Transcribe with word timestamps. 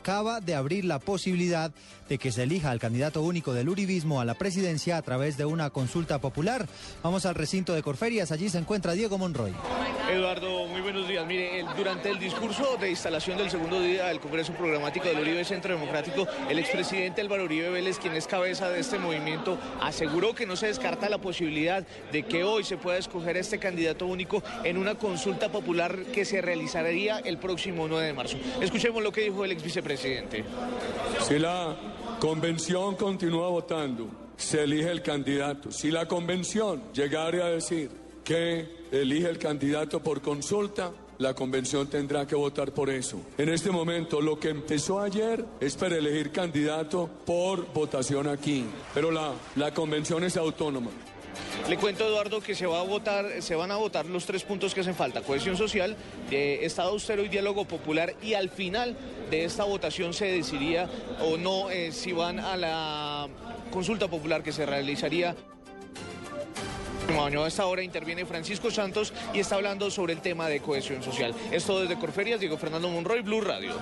acaba 0.00 0.40
de 0.40 0.54
abrir 0.54 0.84
la 0.84 0.98
posibilidad 0.98 1.70
de 2.08 2.18
que 2.18 2.32
se 2.32 2.44
elija 2.44 2.70
al 2.70 2.78
candidato 2.78 3.22
único 3.22 3.52
del 3.52 3.68
uribismo 3.68 4.20
a 4.20 4.24
la 4.24 4.34
presidencia 4.34 4.96
a 4.96 5.02
través 5.02 5.36
de 5.36 5.44
una 5.44 5.70
consulta 5.70 6.18
popular. 6.18 6.66
Vamos 7.02 7.26
al 7.26 7.34
recinto 7.34 7.74
de 7.74 7.82
Corferias, 7.82 8.32
allí 8.32 8.48
se 8.48 8.58
encuentra 8.58 8.92
Diego 8.92 9.18
Monroy. 9.18 9.52
Eduardo, 10.08 10.66
muy 10.68 10.80
buenos 10.80 11.06
días. 11.06 11.26
Mire, 11.26 11.66
durante 11.76 12.08
el 12.08 12.18
discurso 12.18 12.78
de 12.80 12.88
instalación 12.88 13.36
del 13.36 13.50
segundo 13.50 13.78
día 13.78 14.06
del 14.06 14.20
Congreso 14.20 14.54
Programático 14.54 15.06
del 15.06 15.20
Uribe 15.20 15.44
Centro 15.44 15.74
Democrático, 15.74 16.26
el 16.48 16.58
expresidente 16.58 17.20
Álvaro 17.20 17.44
Uribe 17.44 17.68
Vélez, 17.68 17.98
quien 17.98 18.14
es 18.14 18.26
cabeza 18.26 18.70
de 18.70 18.80
este 18.80 18.98
movimiento, 18.98 19.58
aseguró 19.82 20.34
que 20.34 20.46
no 20.46 20.56
se 20.56 20.68
descarta 20.68 21.10
la 21.10 21.18
posibilidad 21.18 21.86
de 22.10 22.22
que 22.22 22.42
hoy 22.42 22.64
se 22.64 22.78
pueda 22.78 22.96
escoger 22.96 23.36
este 23.36 23.58
candidato 23.58 24.06
único 24.06 24.42
en 24.64 24.78
una 24.78 24.94
consulta 24.94 25.52
popular 25.52 25.98
que 26.06 26.24
se 26.24 26.40
realizaría 26.40 27.18
el 27.18 27.36
próximo 27.36 27.86
9 27.86 28.06
de 28.06 28.12
marzo. 28.14 28.38
Escuchemos 28.62 29.02
lo 29.02 29.12
que 29.12 29.20
dijo 29.20 29.44
el 29.44 29.52
ex 29.52 29.62
vicepresidente. 29.62 30.42
Si 31.20 31.38
la 31.38 31.76
convención 32.18 32.96
continúa 32.96 33.50
votando, 33.50 34.08
se 34.38 34.62
elige 34.62 34.90
el 34.90 35.02
candidato. 35.02 35.70
Si 35.70 35.90
la 35.90 36.08
convención 36.08 36.82
llegara 36.94 37.44
a 37.44 37.50
decir 37.50 37.90
que 38.24 38.77
elige 38.92 39.28
el 39.28 39.38
candidato 39.38 40.00
por 40.00 40.22
consulta, 40.22 40.92
la 41.18 41.34
convención 41.34 41.88
tendrá 41.88 42.26
que 42.26 42.36
votar 42.36 42.72
por 42.72 42.90
eso. 42.90 43.20
En 43.38 43.48
este 43.48 43.70
momento, 43.70 44.20
lo 44.20 44.38
que 44.38 44.50
empezó 44.50 45.00
ayer 45.00 45.44
es 45.60 45.74
para 45.74 45.96
elegir 45.96 46.30
candidato 46.30 47.10
por 47.26 47.72
votación 47.72 48.28
aquí, 48.28 48.64
pero 48.94 49.10
la, 49.10 49.32
la 49.56 49.74
convención 49.74 50.22
es 50.24 50.36
autónoma. 50.36 50.90
Le 51.68 51.76
cuento, 51.76 52.04
Eduardo, 52.06 52.40
que 52.40 52.54
se 52.54 52.66
va 52.66 52.80
a 52.80 52.82
votar, 52.82 53.42
se 53.42 53.54
van 53.54 53.70
a 53.70 53.76
votar 53.76 54.06
los 54.06 54.24
tres 54.26 54.42
puntos 54.42 54.74
que 54.74 54.80
hacen 54.80 54.94
falta: 54.94 55.22
cohesión 55.22 55.56
social, 55.56 55.96
Estado 56.30 56.90
austero 56.90 57.24
y 57.24 57.28
diálogo 57.28 57.64
popular. 57.64 58.14
Y 58.22 58.34
al 58.34 58.48
final 58.48 58.96
de 59.30 59.44
esta 59.44 59.64
votación 59.64 60.14
se 60.14 60.26
decidiría 60.26 60.88
o 61.20 61.36
no 61.36 61.70
eh, 61.70 61.92
si 61.92 62.12
van 62.12 62.38
a 62.38 62.56
la 62.56 63.28
consulta 63.70 64.08
popular 64.08 64.42
que 64.42 64.52
se 64.52 64.66
realizaría. 64.66 65.36
A 67.08 67.46
esta 67.46 67.66
hora 67.66 67.82
interviene 67.82 68.26
Francisco 68.26 68.70
Santos 68.70 69.12
y 69.32 69.40
está 69.40 69.56
hablando 69.56 69.90
sobre 69.90 70.12
el 70.12 70.20
tema 70.20 70.46
de 70.48 70.60
cohesión 70.60 71.02
social. 71.02 71.34
Esto 71.50 71.80
desde 71.80 71.98
Corferias, 71.98 72.38
Diego 72.38 72.58
Fernando 72.58 72.90
Monroy, 72.90 73.22
Blue 73.22 73.40
Radio. 73.40 73.72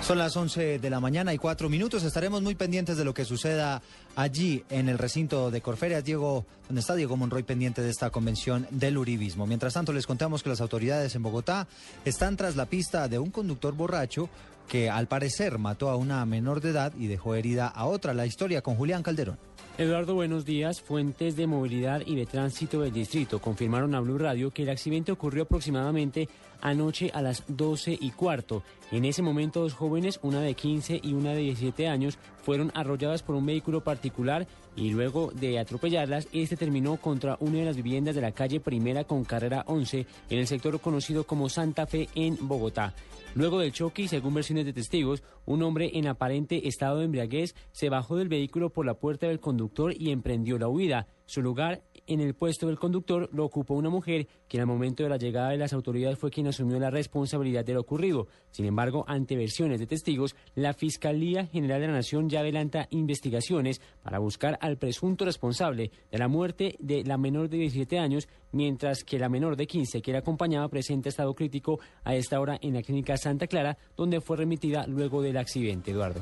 Son 0.00 0.18
las 0.18 0.36
11 0.36 0.78
de 0.78 0.90
la 0.90 0.98
mañana 0.98 1.32
y 1.32 1.38
cuatro 1.38 1.68
minutos. 1.68 2.02
Estaremos 2.04 2.42
muy 2.42 2.54
pendientes 2.54 2.96
de 2.96 3.04
lo 3.04 3.14
que 3.14 3.24
suceda 3.24 3.82
allí 4.16 4.64
en 4.70 4.88
el 4.88 4.98
recinto 4.98 5.50
de 5.50 5.60
Corferias, 5.60 6.04
Diego, 6.04 6.44
donde 6.66 6.80
está 6.80 6.94
Diego 6.94 7.16
Monroy 7.16 7.42
pendiente 7.42 7.82
de 7.82 7.90
esta 7.90 8.10
convención 8.10 8.66
del 8.70 8.98
Uribismo. 8.98 9.46
Mientras 9.46 9.74
tanto, 9.74 9.92
les 9.92 10.06
contamos 10.06 10.42
que 10.42 10.48
las 10.48 10.60
autoridades 10.60 11.14
en 11.14 11.22
Bogotá 11.22 11.68
están 12.04 12.36
tras 12.36 12.56
la 12.56 12.66
pista 12.66 13.08
de 13.08 13.18
un 13.18 13.30
conductor 13.30 13.74
borracho 13.74 14.28
que 14.68 14.90
al 14.90 15.06
parecer 15.06 15.58
mató 15.58 15.90
a 15.90 15.96
una 15.96 16.24
menor 16.24 16.60
de 16.60 16.70
edad 16.70 16.92
y 16.98 17.06
dejó 17.06 17.34
herida 17.34 17.68
a 17.68 17.84
otra. 17.86 18.14
La 18.14 18.26
historia 18.26 18.62
con 18.62 18.74
Julián 18.74 19.02
Calderón. 19.02 19.38
Eduardo, 19.78 20.14
buenos 20.14 20.44
días. 20.44 20.82
Fuentes 20.82 21.34
de 21.34 21.46
movilidad 21.46 22.02
y 22.04 22.14
de 22.14 22.26
tránsito 22.26 22.82
del 22.82 22.92
distrito 22.92 23.40
confirmaron 23.40 23.94
a 23.94 24.00
Blue 24.00 24.18
Radio 24.18 24.50
que 24.50 24.64
el 24.64 24.68
accidente 24.68 25.12
ocurrió 25.12 25.44
aproximadamente 25.44 26.28
anoche 26.60 27.10
a 27.14 27.22
las 27.22 27.42
12 27.48 27.96
y 27.98 28.10
cuarto. 28.10 28.62
En 28.90 29.06
ese 29.06 29.22
momento, 29.22 29.60
dos 29.60 29.72
jóvenes, 29.72 30.20
una 30.22 30.42
de 30.42 30.52
15 30.52 31.00
y 31.02 31.14
una 31.14 31.30
de 31.30 31.40
17 31.40 31.88
años, 31.88 32.18
fueron 32.42 32.70
arrolladas 32.74 33.22
por 33.22 33.34
un 33.34 33.46
vehículo 33.46 33.82
particular 33.82 34.46
y 34.76 34.90
luego 34.90 35.30
de 35.32 35.58
atropellarlas, 35.58 36.28
este 36.32 36.56
terminó 36.56 36.96
contra 36.96 37.36
una 37.40 37.58
de 37.58 37.64
las 37.64 37.76
viviendas 37.76 38.14
de 38.14 38.20
la 38.20 38.32
calle 38.32 38.60
Primera 38.60 39.04
con 39.04 39.24
carrera 39.24 39.64
11 39.66 40.06
en 40.30 40.38
el 40.38 40.46
sector 40.46 40.80
conocido 40.80 41.24
como 41.24 41.48
Santa 41.48 41.86
Fe 41.86 42.08
en 42.14 42.36
Bogotá. 42.40 42.94
Luego 43.34 43.60
del 43.60 43.72
choque 43.72 44.08
según 44.08 44.34
versiones 44.34 44.66
de 44.66 44.74
testigos, 44.74 45.22
un 45.46 45.62
hombre 45.62 45.90
en 45.94 46.06
aparente 46.06 46.68
estado 46.68 46.98
de 46.98 47.06
embriaguez 47.06 47.54
se 47.72 47.88
bajó 47.88 48.16
del 48.16 48.28
vehículo 48.28 48.70
por 48.70 48.84
la 48.84 48.94
puerta 48.94 49.26
del 49.26 49.40
conductor 49.40 49.94
y 49.98 50.10
emprendió 50.10 50.58
la 50.58 50.68
huida. 50.68 51.06
Su 51.32 51.40
lugar 51.40 51.80
en 52.06 52.20
el 52.20 52.34
puesto 52.34 52.66
del 52.66 52.78
conductor 52.78 53.30
lo 53.32 53.46
ocupó 53.46 53.72
una 53.72 53.88
mujer, 53.88 54.28
que 54.48 54.60
al 54.60 54.66
momento 54.66 55.02
de 55.02 55.08
la 55.08 55.16
llegada 55.16 55.48
de 55.48 55.56
las 55.56 55.72
autoridades 55.72 56.18
fue 56.18 56.30
quien 56.30 56.46
asumió 56.46 56.78
la 56.78 56.90
responsabilidad 56.90 57.64
de 57.64 57.72
lo 57.72 57.80
ocurrido. 57.80 58.26
Sin 58.50 58.66
embargo, 58.66 59.06
ante 59.08 59.34
versiones 59.34 59.80
de 59.80 59.86
testigos, 59.86 60.36
la 60.54 60.74
Fiscalía 60.74 61.46
General 61.46 61.80
de 61.80 61.86
la 61.86 61.94
Nación 61.94 62.28
ya 62.28 62.40
adelanta 62.40 62.86
investigaciones 62.90 63.80
para 64.02 64.18
buscar 64.18 64.58
al 64.60 64.76
presunto 64.76 65.24
responsable 65.24 65.90
de 66.10 66.18
la 66.18 66.28
muerte 66.28 66.76
de 66.80 67.02
la 67.02 67.16
menor 67.16 67.48
de 67.48 67.56
17 67.56 67.98
años, 67.98 68.28
mientras 68.50 69.02
que 69.02 69.18
la 69.18 69.30
menor 69.30 69.56
de 69.56 69.66
15, 69.66 70.02
que 70.02 70.10
era 70.10 70.20
acompañada, 70.20 70.68
presenta 70.68 71.08
estado 71.08 71.34
crítico 71.34 71.80
a 72.04 72.14
esta 72.14 72.38
hora 72.40 72.58
en 72.60 72.74
la 72.74 72.82
clínica 72.82 73.16
Santa 73.16 73.46
Clara, 73.46 73.78
donde 73.96 74.20
fue 74.20 74.36
remitida 74.36 74.86
luego 74.86 75.22
del 75.22 75.38
accidente. 75.38 75.92
Eduardo. 75.92 76.20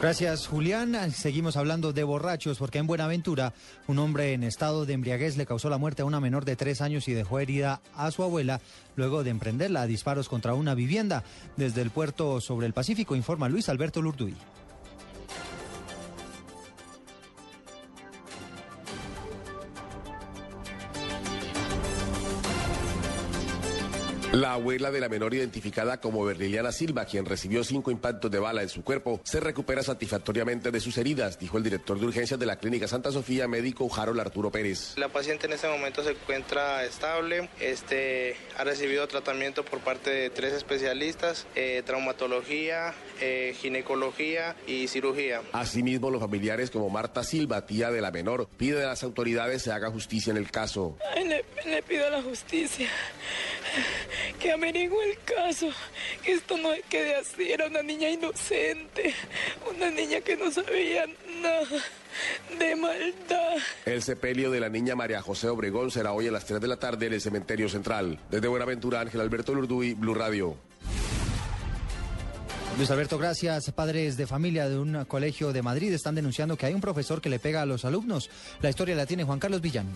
Gracias, 0.00 0.46
Julián. 0.46 1.10
Seguimos 1.10 1.56
hablando 1.56 1.94
de 1.94 2.04
borrachos 2.04 2.58
porque 2.58 2.78
en 2.78 2.86
Buenaventura 2.86 3.54
un 3.86 3.98
hombre 3.98 4.34
en 4.34 4.44
estado 4.44 4.84
de 4.84 4.92
embriaguez 4.92 5.38
le 5.38 5.46
causó 5.46 5.70
la 5.70 5.78
muerte 5.78 6.02
a 6.02 6.04
una 6.04 6.20
menor 6.20 6.44
de 6.44 6.54
tres 6.54 6.82
años 6.82 7.08
y 7.08 7.14
dejó 7.14 7.38
herida 7.38 7.80
a 7.94 8.10
su 8.10 8.22
abuela 8.22 8.60
luego 8.94 9.24
de 9.24 9.30
emprenderla 9.30 9.82
a 9.82 9.86
disparos 9.86 10.28
contra 10.28 10.54
una 10.54 10.74
vivienda. 10.74 11.24
Desde 11.56 11.80
el 11.80 11.90
puerto 11.90 12.42
sobre 12.42 12.66
el 12.66 12.74
Pacífico 12.74 13.16
informa 13.16 13.48
Luis 13.48 13.70
Alberto 13.70 14.02
Lurduy. 14.02 14.34
La 24.36 24.52
abuela 24.52 24.90
de 24.90 25.00
la 25.00 25.08
menor 25.08 25.32
identificada 25.32 25.98
como 25.98 26.22
Berliliana 26.22 26.70
Silva, 26.70 27.06
quien 27.06 27.24
recibió 27.24 27.64
cinco 27.64 27.90
impactos 27.90 28.30
de 28.30 28.38
bala 28.38 28.60
en 28.60 28.68
su 28.68 28.84
cuerpo, 28.84 29.18
se 29.24 29.40
recupera 29.40 29.82
satisfactoriamente 29.82 30.70
de 30.70 30.78
sus 30.78 30.98
heridas, 30.98 31.38
dijo 31.38 31.56
el 31.56 31.64
director 31.64 31.98
de 31.98 32.04
urgencias 32.04 32.38
de 32.38 32.44
la 32.44 32.56
Clínica 32.56 32.86
Santa 32.86 33.10
Sofía, 33.10 33.48
médico 33.48 33.88
Harold 33.96 34.20
Arturo 34.20 34.50
Pérez. 34.50 34.92
La 34.98 35.08
paciente 35.08 35.46
en 35.46 35.54
este 35.54 35.68
momento 35.68 36.04
se 36.04 36.10
encuentra 36.10 36.84
estable, 36.84 37.48
este, 37.60 38.36
ha 38.58 38.64
recibido 38.64 39.08
tratamiento 39.08 39.64
por 39.64 39.80
parte 39.80 40.10
de 40.10 40.28
tres 40.28 40.52
especialistas, 40.52 41.46
eh, 41.54 41.82
traumatología, 41.86 42.92
eh, 43.22 43.56
ginecología 43.58 44.54
y 44.66 44.88
cirugía. 44.88 45.40
Asimismo, 45.52 46.10
los 46.10 46.20
familiares 46.20 46.70
como 46.70 46.90
Marta 46.90 47.24
Silva, 47.24 47.64
tía 47.64 47.90
de 47.90 48.02
la 48.02 48.10
menor, 48.10 48.50
pide 48.58 48.84
a 48.84 48.88
las 48.88 49.02
autoridades 49.02 49.62
se 49.62 49.72
haga 49.72 49.90
justicia 49.90 50.30
en 50.30 50.36
el 50.36 50.50
caso. 50.50 50.98
le, 51.16 51.42
le 51.64 51.82
pido 51.82 52.10
la 52.10 52.20
justicia 52.20 52.90
que 54.46 54.52
averigüe 54.52 55.10
el 55.10 55.18
caso, 55.24 55.70
que 56.22 56.34
esto 56.34 56.56
no 56.56 56.68
quede 56.88 57.16
así, 57.16 57.50
era 57.50 57.66
una 57.66 57.82
niña 57.82 58.08
inocente, 58.08 59.12
una 59.74 59.90
niña 59.90 60.20
que 60.20 60.36
no 60.36 60.52
sabía 60.52 61.04
nada 61.42 61.66
de 62.56 62.76
maldad. 62.76 63.56
El 63.86 64.02
sepelio 64.02 64.52
de 64.52 64.60
la 64.60 64.68
niña 64.68 64.94
María 64.94 65.20
José 65.20 65.48
Obregón 65.48 65.90
será 65.90 66.12
hoy 66.12 66.28
a 66.28 66.30
las 66.30 66.44
3 66.44 66.60
de 66.60 66.68
la 66.68 66.76
tarde 66.76 67.06
en 67.06 67.14
el 67.14 67.20
cementerio 67.20 67.68
central. 67.68 68.20
Desde 68.30 68.46
Buenaventura, 68.46 69.00
Ángel 69.00 69.20
Alberto 69.20 69.52
Lurduy, 69.52 69.94
Blue 69.94 70.14
Radio. 70.14 70.56
Luis 72.76 72.90
Alberto, 72.92 73.18
gracias. 73.18 73.72
Padres 73.72 74.16
de 74.16 74.28
familia 74.28 74.68
de 74.68 74.78
un 74.78 75.06
colegio 75.06 75.52
de 75.52 75.62
Madrid 75.62 75.92
están 75.92 76.14
denunciando 76.14 76.56
que 76.56 76.66
hay 76.66 76.74
un 76.74 76.80
profesor 76.80 77.20
que 77.20 77.30
le 77.30 77.40
pega 77.40 77.62
a 77.62 77.66
los 77.66 77.84
alumnos. 77.84 78.30
La 78.62 78.70
historia 78.70 78.94
la 78.94 79.06
tiene 79.06 79.24
Juan 79.24 79.40
Carlos 79.40 79.60
Villán. 79.60 79.86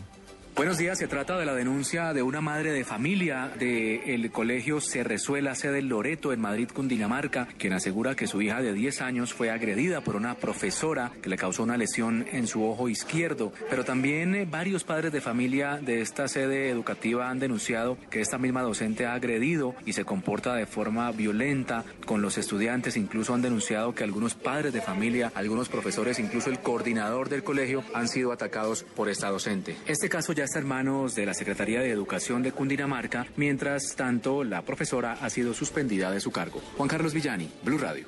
Buenos 0.56 0.78
días, 0.78 0.98
se 0.98 1.06
trata 1.06 1.38
de 1.38 1.46
la 1.46 1.54
denuncia 1.54 2.12
de 2.12 2.22
una 2.22 2.40
madre 2.42 2.72
de 2.72 2.84
familia 2.84 3.50
del 3.58 4.30
colegio 4.30 4.80
Cerrezuela, 4.80 5.54
sede 5.54 5.80
Loreto, 5.80 6.32
en 6.34 6.40
Madrid, 6.40 6.68
Cundinamarca, 6.68 7.46
quien 7.56 7.72
asegura 7.72 8.14
que 8.14 8.26
su 8.26 8.42
hija 8.42 8.60
de 8.60 8.74
10 8.74 9.00
años 9.00 9.32
fue 9.32 9.50
agredida 9.50 10.02
por 10.02 10.16
una 10.16 10.34
profesora 10.34 11.12
que 11.22 11.30
le 11.30 11.38
causó 11.38 11.62
una 11.62 11.78
lesión 11.78 12.26
en 12.30 12.46
su 12.46 12.64
ojo 12.64 12.90
izquierdo. 12.90 13.52
Pero 13.70 13.84
también 13.84 14.34
eh, 14.34 14.44
varios 14.44 14.84
padres 14.84 15.12
de 15.12 15.22
familia 15.22 15.78
de 15.80 16.02
esta 16.02 16.28
sede 16.28 16.68
educativa 16.68 17.30
han 17.30 17.38
denunciado 17.38 17.96
que 18.10 18.20
esta 18.20 18.36
misma 18.36 18.62
docente 18.62 19.06
ha 19.06 19.14
agredido 19.14 19.74
y 19.86 19.94
se 19.94 20.04
comporta 20.04 20.54
de 20.56 20.66
forma 20.66 21.10
violenta 21.12 21.84
con 22.04 22.20
los 22.20 22.36
estudiantes. 22.36 22.98
Incluso 22.98 23.32
han 23.32 23.40
denunciado 23.40 23.94
que 23.94 24.04
algunos 24.04 24.34
padres 24.34 24.74
de 24.74 24.82
familia, 24.82 25.32
algunos 25.34 25.70
profesores, 25.70 26.18
incluso 26.18 26.50
el 26.50 26.58
coordinador 26.58 27.30
del 27.30 27.44
colegio 27.44 27.82
han 27.94 28.08
sido 28.08 28.32
atacados 28.32 28.82
por 28.82 29.08
esta 29.08 29.30
docente. 29.30 29.76
Este 29.86 30.10
caso 30.10 30.34
ya 30.34 30.39
ya 30.40 30.44
está 30.44 30.58
en 30.58 30.66
manos 30.66 31.14
de 31.14 31.26
la 31.26 31.34
Secretaría 31.34 31.80
de 31.80 31.90
Educación 31.90 32.42
de 32.42 32.52
Cundinamarca. 32.52 33.26
Mientras 33.36 33.94
tanto, 33.94 34.42
la 34.42 34.62
profesora 34.62 35.18
ha 35.20 35.28
sido 35.28 35.52
suspendida 35.52 36.10
de 36.10 36.18
su 36.18 36.30
cargo. 36.30 36.62
Juan 36.78 36.88
Carlos 36.88 37.12
Villani, 37.12 37.46
Blue 37.62 37.76
Radio. 37.76 38.06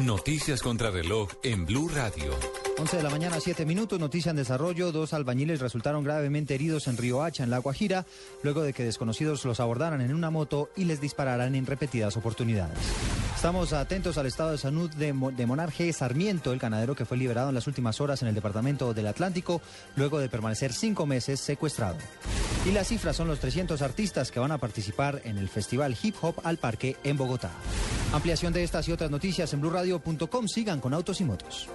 Noticias 0.00 0.62
contra 0.62 0.92
reloj 0.92 1.32
en 1.42 1.66
Blue 1.66 1.88
Radio. 1.88 2.30
11 2.78 2.96
de 2.96 3.02
la 3.02 3.10
mañana, 3.10 3.40
7 3.40 3.66
minutos. 3.66 3.98
Noticia 3.98 4.30
en 4.30 4.36
desarrollo. 4.36 4.92
Dos 4.92 5.14
albañiles 5.14 5.58
resultaron 5.58 6.04
gravemente 6.04 6.54
heridos 6.54 6.86
en 6.86 6.96
Río 6.96 7.24
Hacha, 7.24 7.42
en 7.42 7.50
La 7.50 7.58
Guajira, 7.58 8.06
luego 8.44 8.62
de 8.62 8.72
que 8.72 8.84
desconocidos 8.84 9.44
los 9.44 9.58
abordaran 9.58 10.00
en 10.00 10.14
una 10.14 10.30
moto 10.30 10.70
y 10.76 10.84
les 10.84 11.00
dispararan 11.00 11.56
en 11.56 11.66
repetidas 11.66 12.16
oportunidades. 12.16 12.78
Estamos 13.42 13.72
atentos 13.72 14.18
al 14.18 14.26
estado 14.26 14.52
de 14.52 14.58
salud 14.58 14.88
de, 14.94 15.06
de 15.36 15.46
Monar 15.46 15.72
G. 15.72 15.92
Sarmiento, 15.92 16.52
el 16.52 16.60
ganadero 16.60 16.94
que 16.94 17.04
fue 17.04 17.16
liberado 17.16 17.48
en 17.48 17.56
las 17.56 17.66
últimas 17.66 18.00
horas 18.00 18.22
en 18.22 18.28
el 18.28 18.36
departamento 18.36 18.94
del 18.94 19.08
Atlántico, 19.08 19.60
luego 19.96 20.20
de 20.20 20.28
permanecer 20.28 20.72
cinco 20.72 21.06
meses 21.06 21.40
secuestrado. 21.40 21.96
Y 22.64 22.70
las 22.70 22.86
cifras 22.86 23.16
son 23.16 23.26
los 23.26 23.40
300 23.40 23.82
artistas 23.82 24.30
que 24.30 24.38
van 24.38 24.52
a 24.52 24.58
participar 24.58 25.22
en 25.24 25.38
el 25.38 25.48
Festival 25.48 25.96
Hip 26.00 26.14
Hop 26.22 26.36
al 26.44 26.58
Parque 26.58 26.96
en 27.02 27.16
Bogotá. 27.16 27.50
Ampliación 28.12 28.52
de 28.52 28.62
estas 28.62 28.86
y 28.86 28.92
otras 28.92 29.10
noticias 29.10 29.52
en 29.52 29.60
blurradio.com. 29.60 30.46
Sigan 30.46 30.80
con 30.80 30.94
Autos 30.94 31.20
y 31.20 31.24
Motos. 31.24 31.68